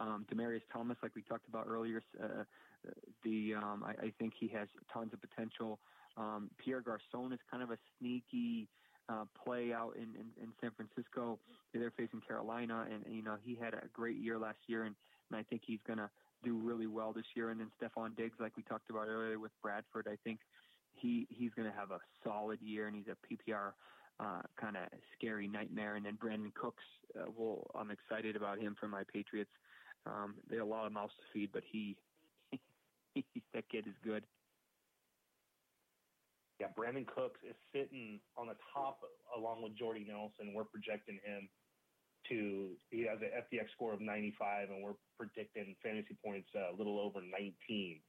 [0.00, 2.44] Um, Demaryius Thomas, like we talked about earlier, uh,
[3.22, 5.78] the um, I, I think he has tons of potential.
[6.16, 8.68] Um, Pierre Garcon is kind of a sneaky
[9.08, 11.38] uh, play out in, in, in San Francisco.
[11.72, 14.94] They're facing Carolina, and, and you know he had a great year last year, and,
[15.30, 16.10] and I think he's going to
[16.42, 17.50] do really well this year.
[17.50, 20.40] And then Stefon Diggs, like we talked about earlier with Bradford, I think
[20.94, 23.72] he he's going to have a solid year, and he's a PPR
[24.20, 24.84] uh, kind of
[25.16, 25.96] scary nightmare.
[25.96, 26.84] And then Brandin Cooks,
[27.18, 29.50] uh, well, I'm excited about him for my Patriots.
[30.06, 31.96] Um, they have a lot of mouths to feed, but he,
[33.54, 34.24] that kid is good.
[36.60, 39.00] Yeah, Brandin Cooks is sitting on the top
[39.36, 40.54] along with Jordy Nelson.
[40.54, 41.48] We're projecting him
[42.32, 46.76] to he has an FDX score of 95, and we're predicting fantasy points uh, a
[46.76, 48.00] little over 19.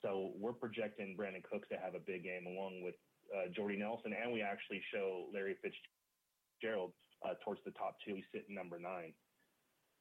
[0.00, 2.96] So we're projecting Brandin Cooks to have a big game along with
[3.28, 8.14] uh, Jordy Nelson, and we actually show Larry Fitzgerald uh, towards the top two.
[8.16, 9.12] He's sitting number nine.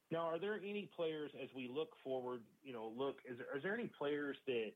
[0.10, 2.41] Now, are there any players as we look forward?
[2.63, 4.72] You know, look, is there, is there any players that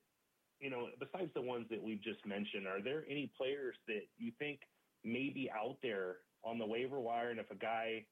[0.63, 4.31] you know, besides the ones that we've just mentioned, are there any players that you
[4.39, 4.59] think
[5.03, 7.31] may be out there on the waiver wire?
[7.31, 8.05] And if a guy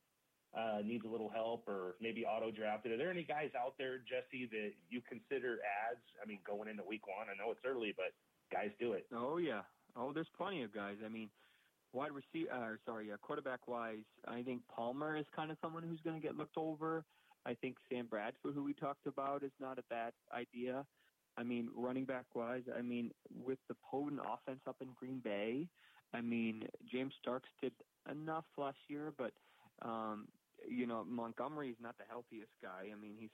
[0.58, 2.92] uh, needs a little help or maybe auto drafted.
[2.92, 5.60] Are there any guys out there, Jesse, that you consider
[5.90, 6.04] ads?
[6.22, 8.12] I mean, going into week one, I know it's early, but
[8.52, 9.06] guys do it.
[9.14, 9.62] Oh yeah.
[9.96, 10.98] Oh, there's plenty of guys.
[11.06, 11.30] I mean,
[11.94, 16.00] wide receiver, uh, sorry, uh, quarterback wise, I think Palmer is kind of someone who's
[16.02, 17.04] going to get looked over.
[17.46, 20.86] I think Sam Bradford, who we talked about, is not a bad idea.
[21.38, 25.68] I mean, running back wise, I mean, with the potent offense up in Green Bay,
[26.14, 27.72] I mean, James Starks did
[28.10, 29.32] enough last year, but
[29.82, 30.28] um,
[30.68, 32.90] you know, Montgomery is not the healthiest guy.
[32.92, 33.30] I mean, he's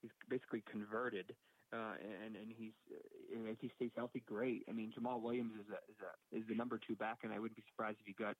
[0.00, 1.34] he's basically converted,
[1.72, 2.72] uh, and and he's
[3.34, 4.62] and if he stays healthy, great.
[4.68, 7.38] I mean, Jamaal Williams is a is a is the number two back, and I
[7.38, 8.36] wouldn't be surprised if he got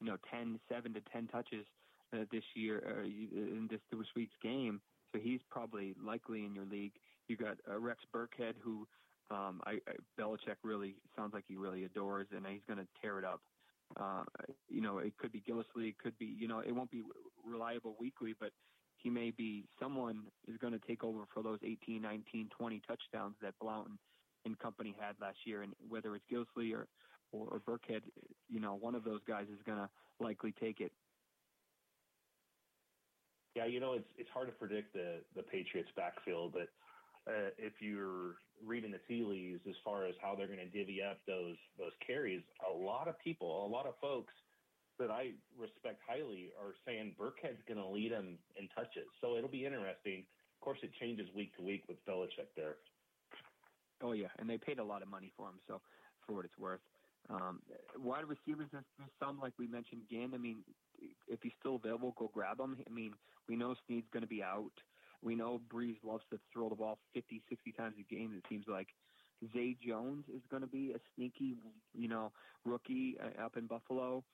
[0.00, 1.66] you know ten seven to ten touches
[2.12, 4.80] uh, this year uh, in this this week's game.
[5.12, 6.92] So he's probably likely in your league.
[7.28, 8.86] You got uh, Rex Burkhead, who
[9.30, 13.18] um, I, I Belichick really sounds like he really adores, and he's going to tear
[13.18, 13.40] it up.
[13.98, 14.22] Uh,
[14.68, 17.02] you know, it could be Gillislee, it could be, you know, it won't be
[17.44, 18.50] reliable weekly, but
[18.96, 23.34] he may be someone is going to take over for those 18, 19, 20 touchdowns
[23.42, 23.88] that Blount
[24.44, 25.62] and company had last year.
[25.62, 26.86] And whether it's Gillislee or,
[27.32, 28.02] or, or Burkhead,
[28.48, 30.92] you know, one of those guys is going to likely take it.
[33.56, 36.68] Yeah, you know, it's it's hard to predict the the Patriots backfield, but
[37.26, 41.02] uh, if you're reading the tea leaves as far as how they're going to divvy
[41.02, 44.32] up those those carries, a lot of people, a lot of folks
[45.00, 49.08] that I respect highly are saying Burkhead's going to lead them in touches.
[49.20, 50.22] So it'll be interesting.
[50.22, 52.76] Of course, it changes week to week with Belichick there.
[54.02, 55.80] Oh yeah, and they paid a lot of money for him, so
[56.26, 56.80] for what it's worth.
[57.28, 57.60] Um,
[57.98, 58.84] wide receivers, there's
[59.18, 60.32] some like we mentioned again.
[60.34, 60.58] I mean,
[61.28, 62.76] if he's still available, go grab him.
[62.86, 63.12] I mean,
[63.48, 64.72] we know Snead's going to be out.
[65.22, 68.32] We know Brees loves to throw the ball 50, 60 times a game.
[68.36, 68.88] It seems like
[69.52, 71.56] Zay Jones is going to be a sneaky,
[71.94, 72.32] you know,
[72.64, 74.24] rookie uh, up in Buffalo.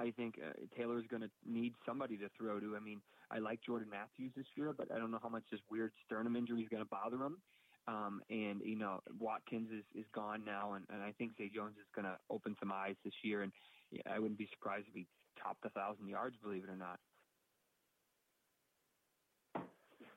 [0.00, 2.76] I think uh, Taylor is going to need somebody to throw to.
[2.76, 5.60] I mean, I like Jordan Matthews this year, but I don't know how much this
[5.70, 7.38] weird sternum injury is going to bother him.
[7.86, 11.76] Um, and you know, Watkins is is gone now, and, and I think Zay Jones
[11.76, 13.42] is going to open some eyes this year.
[13.42, 13.52] And
[13.90, 15.06] yeah, I wouldn't be surprised if he
[15.40, 16.98] topped a thousand yards, believe it or not.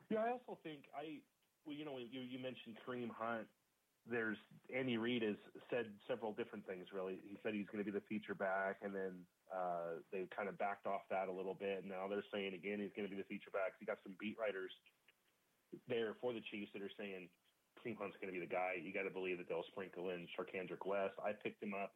[0.10, 1.20] Yeah, I also think I,
[1.66, 3.48] well, you know, you you mentioned Kareem Hunt.
[4.10, 4.38] There's
[4.74, 5.36] Andy Reid has
[5.70, 6.88] said several different things.
[6.94, 10.50] Really, he said he's going to be the feature back, and then uh, they kind
[10.50, 11.84] of backed off that a little bit.
[11.88, 13.80] Now they're saying again he's going to be the feature back.
[13.80, 14.72] You got some beat writers
[15.88, 17.30] there for the Chiefs that are saying
[17.80, 18.76] Kareem Hunt's going to be the guy.
[18.82, 21.16] You got to believe that they'll sprinkle in Charcandrick West.
[21.24, 21.92] I picked him up.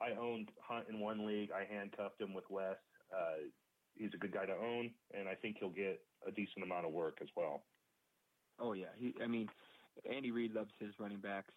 [0.00, 1.50] I owned Hunt in one league.
[1.52, 2.80] I handcuffed him with West.
[3.12, 3.50] Uh,
[3.94, 6.92] he's a good guy to own, and I think he'll get a decent amount of
[6.92, 7.62] work as well.
[8.58, 9.14] Oh yeah, he.
[9.22, 9.48] I mean,
[10.10, 11.52] Andy Reid loves his running backs.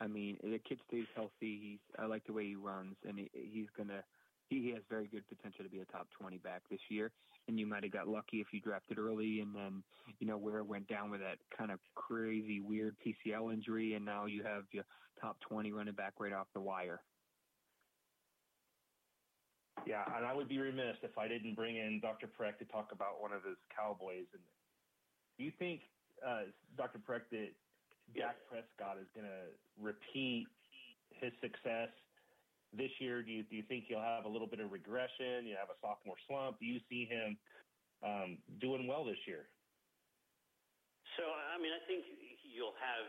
[0.00, 1.32] I mean, the kid stays healthy.
[1.40, 1.80] He's.
[1.98, 4.02] I like the way he runs, and he, he's gonna
[4.48, 7.10] he has very good potential to be a top 20 back this year.
[7.46, 9.82] And you might have got lucky if you drafted early and then,
[10.20, 13.94] you know, where it went down with that kind of crazy, weird PCL injury.
[13.94, 14.84] And now you have your
[15.20, 17.00] top 20 running back right off the wire.
[19.86, 22.26] Yeah, and I would be remiss if I didn't bring in Dr.
[22.26, 24.26] Parekh to talk about one of his Cowboys.
[24.32, 24.42] And
[25.38, 25.82] do you think,
[26.26, 26.98] uh, Dr.
[26.98, 27.48] Parekh, that
[28.16, 29.48] Dak Prescott is going to
[29.80, 30.48] repeat
[31.20, 31.88] his success
[32.72, 33.22] this year?
[33.22, 35.48] Do you do you think he'll have a little bit of regression?
[35.48, 36.60] You have a sophomore slump.
[36.60, 37.36] Do you see him
[38.04, 39.48] um, doing well this year?
[41.16, 42.04] So I mean, I think
[42.44, 43.06] you'll have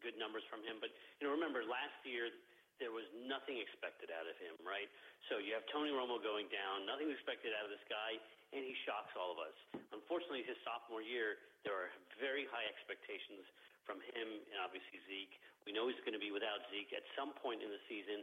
[0.00, 2.30] good numbers from him, but you know, remember last year
[2.78, 4.86] there was nothing expected out of him, right?
[5.26, 8.22] So you have Tony Romo going down, nothing expected out of this guy,
[8.54, 9.56] and he shocks all of us.
[9.90, 11.90] Unfortunately, his sophomore year, there are
[12.22, 13.42] very high expectations
[13.82, 15.34] from him and obviously Zeke.
[15.66, 18.22] We know he's going to be without Zeke at some point in the season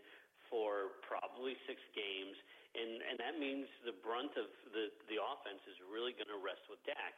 [0.49, 2.35] for probably six games,
[2.75, 6.63] and and that means the brunt of the the offense is really going to rest
[6.67, 7.15] with Dak.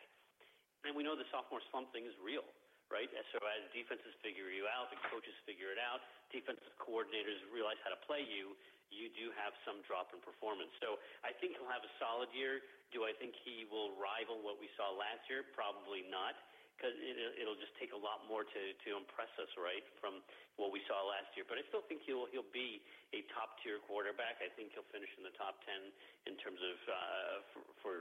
[0.86, 2.48] And we know the sophomore slump thing is real
[2.88, 3.12] right?
[3.36, 6.00] So as defenses figure you out, the coaches figure it out,
[6.32, 8.56] defensive coordinators realize how to play you,
[8.88, 10.72] you do have some drop in performance.
[10.80, 12.64] So I think he'll have a solid year.
[12.96, 15.44] Do I think he will rival what we saw last year?
[15.52, 16.40] Probably not,
[16.78, 20.22] because it, it'll just take a lot more to to impress us, right, from
[20.62, 21.44] what we saw last year.
[21.50, 22.86] But I still think he'll he'll be
[23.18, 24.38] a top tier quarterback.
[24.46, 25.90] I think he'll finish in the top ten
[26.30, 27.94] in terms of uh, for for,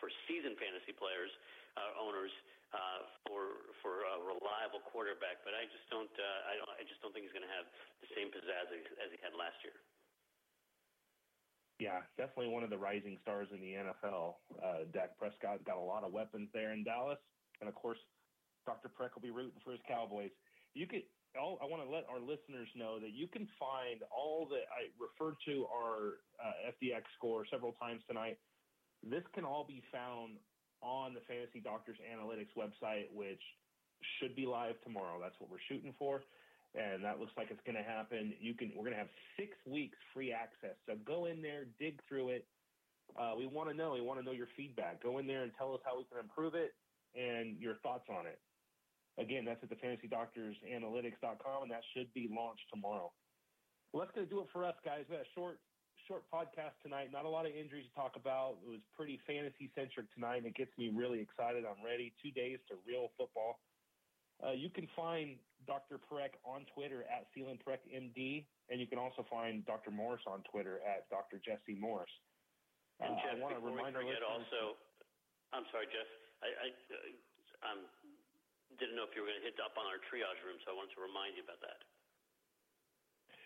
[0.00, 1.30] for season fantasy players
[1.76, 2.32] uh, owners
[2.72, 7.00] uh, for for a reliable quarterback, but I just don't uh, I don't I just
[7.04, 7.68] don't think he's going to have
[8.00, 9.76] the same pizzazz as he had last year.
[11.80, 14.38] Yeah, definitely one of the rising stars in the NFL.
[14.54, 17.18] Uh, Dak Prescott got a lot of weapons there in Dallas,
[17.58, 17.98] and of course,
[18.66, 18.88] Dr.
[18.88, 20.30] Parekh will be rooting for his Cowboys.
[20.74, 21.02] You could.
[21.32, 24.92] All, I want to let our listeners know that you can find all that I
[25.00, 28.36] referred to our uh, FDX score several times tonight.
[29.00, 30.36] This can all be found
[30.84, 33.40] on the Fantasy Doctors Analytics website, which
[34.18, 35.16] should be live tomorrow.
[35.22, 36.20] That's what we're shooting for.
[36.74, 38.34] And that looks like it's going to happen.
[38.40, 38.72] You can.
[38.76, 40.76] We're going to have six weeks free access.
[40.84, 42.46] So go in there, dig through it.
[43.16, 43.92] Uh, we want to know.
[43.92, 45.02] We want to know your feedback.
[45.02, 46.72] Go in there and tell us how we can improve it
[47.14, 48.40] and your thoughts on it.
[49.18, 53.12] Again, that's at the FantasyDoctorsAnalytics.com, and that should be launched tomorrow.
[53.92, 55.04] Well, that's going to do it for us, guys.
[55.08, 55.60] We had a short
[56.08, 57.12] short podcast tonight.
[57.12, 58.58] Not a lot of injuries to talk about.
[58.66, 61.62] It was pretty fantasy centric tonight, and it gets me really excited.
[61.62, 62.10] I'm ready.
[62.18, 63.60] Two days to real football.
[64.42, 65.38] Uh, you can find
[65.70, 66.02] Dr.
[66.02, 69.94] Parekh on Twitter at MD, and you can also find Dr.
[69.94, 71.38] Morse on Twitter at Dr.
[71.38, 72.10] Jesse Morse.
[72.98, 74.74] Uh, and Jeff, I want to remind we forget also,
[75.54, 76.10] I'm sorry, Jeff.
[76.42, 77.86] I, I uh, um,
[78.82, 80.76] didn't know if you were going to hit up on our triage room, so I
[80.76, 81.86] wanted to remind you about that.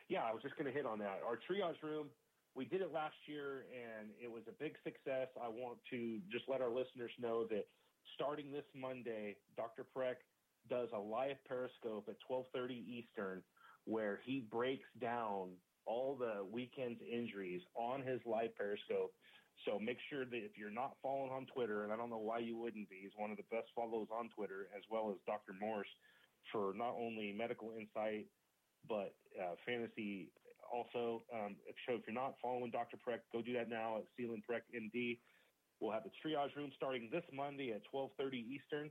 [0.09, 1.20] Yeah, I was just going to hit on that.
[1.20, 2.09] Our triage room
[2.57, 5.28] we did it last year and it was a big success.
[5.37, 7.68] I want to just let our listeners know that
[8.14, 9.84] starting this Monday, Dr.
[9.95, 10.24] Parekh
[10.70, 13.43] does a live periscope at 12:30 Eastern
[13.84, 15.51] where he breaks down
[15.84, 19.12] all the weekend's injuries on his live periscope.
[19.65, 22.39] So make sure that if you're not following on Twitter, and I don't know why
[22.39, 25.55] you wouldn't be, he's one of the best follows on Twitter, as well as Dr.
[25.59, 25.89] Morse,
[26.53, 28.27] for not only medical insight
[28.89, 30.31] but uh, fantasy
[30.73, 32.99] also, um, so if you're not following Dr.
[32.99, 35.19] Parekh, go do that now at Selene Parekh MD.
[35.81, 38.91] We'll have the triage room starting this Monday at 12:30 Eastern.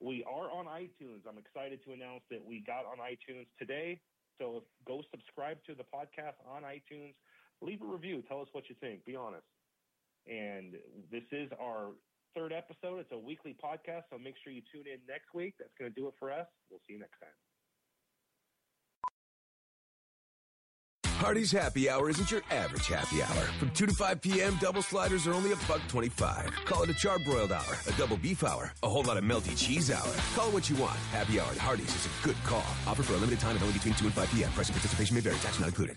[0.00, 1.26] We are on iTunes.
[1.28, 4.00] I'm excited to announce that we got on iTunes today.
[4.38, 7.14] So if, go subscribe to the podcast on iTunes.
[7.60, 8.22] Leave a review.
[8.26, 9.04] Tell us what you think.
[9.04, 9.46] Be honest.
[10.26, 10.74] And
[11.10, 11.92] this is our
[12.34, 13.00] third episode.
[13.00, 15.54] It's a weekly podcast, so make sure you tune in next week.
[15.58, 16.46] That's going to do it for us.
[16.70, 17.30] We'll see you next time.
[21.22, 23.44] Hardee's Happy Hour isn't your average happy hour.
[23.60, 26.50] From 2 to 5 p.m., double sliders are only a buck 25.
[26.64, 29.92] Call it a charbroiled hour, a double beef hour, a whole lot of melty cheese
[29.92, 30.14] hour.
[30.34, 30.96] Call it what you want.
[31.12, 32.66] Happy Hour at Hardee's is a good call.
[32.88, 34.50] Offer for a limited time and only between 2 and 5 p.m.
[34.50, 35.36] Price and participation may vary.
[35.36, 35.96] Tax not included.